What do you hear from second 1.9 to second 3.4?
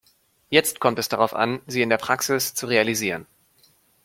Praxis zu realisieren.